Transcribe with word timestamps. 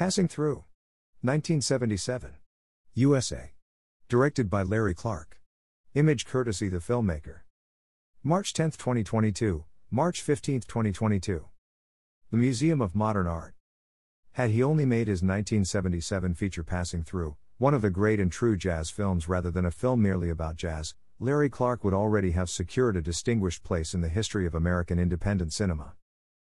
Passing 0.00 0.28
Through. 0.28 0.64
1977. 1.20 2.32
USA. 2.94 3.52
Directed 4.08 4.48
by 4.48 4.62
Larry 4.62 4.94
Clark. 4.94 5.42
Image 5.92 6.24
courtesy 6.24 6.70
the 6.70 6.78
filmmaker. 6.78 7.40
March 8.24 8.54
10, 8.54 8.70
2022, 8.70 9.66
March 9.90 10.22
15, 10.22 10.62
2022. 10.62 11.44
The 12.30 12.36
Museum 12.38 12.80
of 12.80 12.96
Modern 12.96 13.26
Art. 13.26 13.52
Had 14.32 14.48
he 14.48 14.62
only 14.62 14.86
made 14.86 15.06
his 15.06 15.20
1977 15.20 16.32
feature 16.32 16.64
Passing 16.64 17.02
Through, 17.02 17.36
one 17.58 17.74
of 17.74 17.82
the 17.82 17.90
great 17.90 18.20
and 18.20 18.32
true 18.32 18.56
jazz 18.56 18.88
films 18.88 19.28
rather 19.28 19.50
than 19.50 19.66
a 19.66 19.70
film 19.70 20.00
merely 20.00 20.30
about 20.30 20.56
jazz, 20.56 20.94
Larry 21.18 21.50
Clark 21.50 21.84
would 21.84 21.92
already 21.92 22.30
have 22.30 22.48
secured 22.48 22.96
a 22.96 23.02
distinguished 23.02 23.62
place 23.62 23.92
in 23.92 24.00
the 24.00 24.08
history 24.08 24.46
of 24.46 24.54
American 24.54 24.98
independent 24.98 25.52
cinema. 25.52 25.92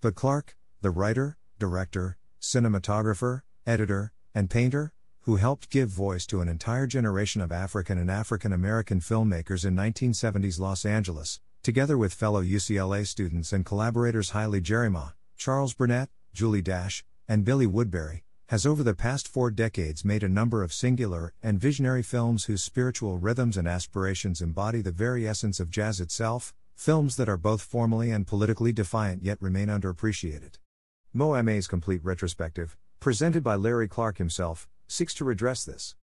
The 0.00 0.10
Clark, 0.10 0.56
the 0.80 0.90
writer, 0.90 1.36
director, 1.58 2.16
cinematographer, 2.42 3.42
editor, 3.66 4.12
and 4.34 4.50
painter, 4.50 4.92
who 5.20 5.36
helped 5.36 5.70
give 5.70 5.88
voice 5.88 6.26
to 6.26 6.40
an 6.40 6.48
entire 6.48 6.88
generation 6.88 7.40
of 7.40 7.52
African 7.52 7.96
and 7.96 8.10
African 8.10 8.52
American 8.52 8.98
filmmakers 8.98 9.64
in 9.64 9.76
1970s 9.76 10.58
Los 10.58 10.84
Angeles, 10.84 11.40
together 11.62 11.96
with 11.96 12.12
fellow 12.12 12.42
UCLA 12.42 13.06
students 13.06 13.52
and 13.52 13.64
collaborators 13.64 14.30
Haile 14.30 14.60
Gerima, 14.60 15.12
Charles 15.36 15.72
Burnett, 15.72 16.08
Julie 16.34 16.62
Dash, 16.62 17.04
and 17.28 17.44
Billy 17.44 17.66
Woodbury, 17.66 18.24
has 18.48 18.66
over 18.66 18.82
the 18.82 18.94
past 18.94 19.28
four 19.28 19.52
decades 19.52 20.04
made 20.04 20.24
a 20.24 20.28
number 20.28 20.64
of 20.64 20.72
singular 20.72 21.32
and 21.42 21.60
visionary 21.60 22.02
films 22.02 22.46
whose 22.46 22.64
spiritual 22.64 23.18
rhythms 23.18 23.56
and 23.56 23.68
aspirations 23.68 24.42
embody 24.42 24.82
the 24.82 24.90
very 24.90 25.28
essence 25.28 25.60
of 25.60 25.70
jazz 25.70 26.00
itself, 26.00 26.52
films 26.74 27.14
that 27.16 27.28
are 27.28 27.36
both 27.36 27.62
formally 27.62 28.10
and 28.10 28.26
politically 28.26 28.72
defiant 28.72 29.22
yet 29.22 29.40
remain 29.40 29.68
underappreciated. 29.68 30.58
MoMA's 31.14 31.66
complete 31.66 32.02
retrospective, 32.02 32.74
presented 32.98 33.42
by 33.42 33.54
Larry 33.54 33.86
Clark 33.86 34.16
himself, 34.16 34.66
seeks 34.88 35.12
to 35.14 35.26
redress 35.26 35.62
this. 35.62 35.94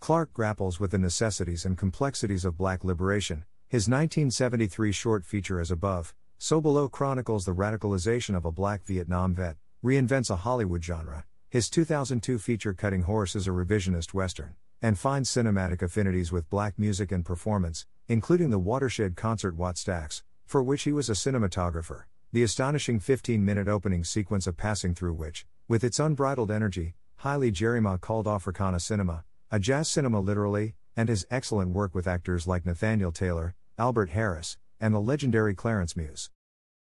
Clark 0.00 0.32
grapples 0.32 0.80
with 0.80 0.92
the 0.92 0.98
necessities 0.98 1.66
and 1.66 1.76
complexities 1.76 2.46
of 2.46 2.56
black 2.56 2.82
liberation. 2.82 3.44
His 3.68 3.88
1973 3.88 4.90
short 4.90 5.26
feature 5.26 5.60
As 5.60 5.70
Above, 5.70 6.14
So 6.38 6.62
Below 6.62 6.88
chronicles 6.88 7.44
the 7.44 7.54
radicalization 7.54 8.34
of 8.34 8.46
a 8.46 8.52
black 8.52 8.84
Vietnam 8.84 9.34
vet, 9.34 9.56
reinvents 9.84 10.30
a 10.30 10.36
Hollywood 10.36 10.82
genre, 10.82 11.26
his 11.50 11.68
2002 11.68 12.38
feature 12.38 12.72
Cutting 12.72 13.02
Horse 13.02 13.36
is 13.36 13.46
a 13.46 13.50
revisionist 13.50 14.14
Western, 14.14 14.54
and 14.80 14.98
finds 14.98 15.30
cinematic 15.30 15.82
affinities 15.82 16.32
with 16.32 16.48
black 16.48 16.78
music 16.78 17.12
and 17.12 17.22
performance, 17.22 17.84
including 18.08 18.48
the 18.48 18.58
watershed 18.58 19.14
concert 19.14 19.58
Wattstax, 19.58 20.22
for 20.46 20.62
which 20.62 20.84
he 20.84 20.92
was 20.92 21.10
a 21.10 21.12
cinematographer, 21.12 22.04
the 22.34 22.42
astonishing 22.42 22.98
15 22.98 23.44
minute 23.44 23.68
opening 23.68 24.02
sequence 24.02 24.48
of 24.48 24.56
Passing 24.56 24.92
Through 24.92 25.14
which, 25.14 25.46
with 25.68 25.84
its 25.84 26.00
unbridled 26.00 26.50
energy, 26.50 26.96
Haile 27.18 27.52
Gerima 27.52 28.00
called 28.00 28.26
Africana 28.26 28.80
cinema, 28.80 29.22
a 29.52 29.60
jazz 29.60 29.88
cinema 29.88 30.18
literally, 30.18 30.74
and 30.96 31.08
his 31.08 31.24
excellent 31.30 31.70
work 31.70 31.94
with 31.94 32.08
actors 32.08 32.48
like 32.48 32.66
Nathaniel 32.66 33.12
Taylor, 33.12 33.54
Albert 33.78 34.10
Harris, 34.10 34.58
and 34.80 34.92
the 34.92 35.00
legendary 35.00 35.54
Clarence 35.54 35.96
Muse. 35.96 36.30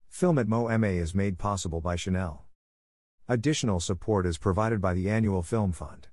Film 0.08 0.38
at 0.38 0.46
MoMA 0.46 0.98
is 0.98 1.14
made 1.14 1.36
possible 1.36 1.82
by 1.82 1.96
Chanel. 1.96 2.46
Additional 3.28 3.78
support 3.78 4.24
is 4.24 4.38
provided 4.38 4.80
by 4.80 4.94
the 4.94 5.10
Annual 5.10 5.42
Film 5.42 5.70
Fund. 5.70 6.08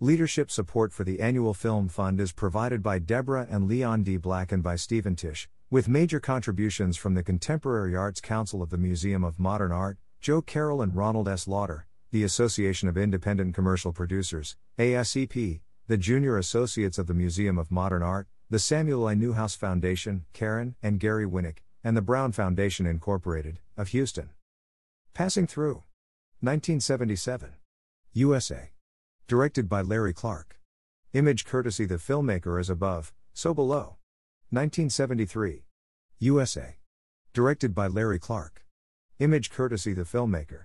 Leadership 0.00 0.50
support 0.50 0.94
for 0.94 1.04
the 1.04 1.20
Annual 1.20 1.52
Film 1.52 1.88
Fund 1.88 2.18
is 2.18 2.32
provided 2.32 2.82
by 2.82 2.98
Deborah 2.98 3.46
and 3.50 3.68
Leon 3.68 4.02
D. 4.02 4.16
Black 4.16 4.50
and 4.50 4.62
by 4.62 4.76
Stephen 4.76 5.14
Tisch, 5.14 5.50
with 5.72 5.88
major 5.88 6.20
contributions 6.20 6.98
from 6.98 7.14
the 7.14 7.22
Contemporary 7.22 7.96
Arts 7.96 8.20
Council 8.20 8.60
of 8.60 8.68
the 8.68 8.76
Museum 8.76 9.24
of 9.24 9.40
Modern 9.40 9.72
Art, 9.72 9.96
Jo 10.20 10.42
Carole 10.42 10.82
and 10.82 10.94
Ronald 10.94 11.26
S. 11.26 11.48
Lauder, 11.48 11.86
the 12.10 12.24
Association 12.24 12.90
of 12.90 12.98
Independent 12.98 13.54
Commercial 13.54 13.90
Producers, 13.90 14.54
ASCP, 14.78 15.62
the 15.86 15.96
Junior 15.96 16.36
Associates 16.36 16.98
of 16.98 17.06
the 17.06 17.14
Museum 17.14 17.56
of 17.56 17.70
Modern 17.70 18.02
Art, 18.02 18.28
the 18.50 18.58
Samuel 18.58 19.06
I. 19.06 19.14
Newhouse 19.14 19.54
Foundation, 19.54 20.26
Karen 20.34 20.74
and 20.82 21.00
Gary 21.00 21.24
Winnick, 21.24 21.60
and 21.82 21.96
the 21.96 22.02
Brown 22.02 22.32
Foundation 22.32 22.84
Incorporated, 22.84 23.58
of 23.74 23.88
Houston. 23.88 24.28
Passing 25.14 25.46
through. 25.46 25.84
1977. 26.40 27.54
USA. 28.12 28.72
Directed 29.26 29.70
by 29.70 29.80
Larry 29.80 30.12
Clark. 30.12 30.60
Image 31.14 31.46
courtesy 31.46 31.86
the 31.86 31.94
filmmaker 31.94 32.60
as 32.60 32.68
above, 32.68 33.14
so 33.32 33.54
below. 33.54 33.96
1973. 34.52 35.64
USA. 36.18 36.76
Directed 37.32 37.74
by 37.74 37.86
Larry 37.86 38.18
Clark. 38.18 38.66
Image 39.18 39.50
courtesy 39.50 39.94
the 39.94 40.02
filmmaker. 40.02 40.64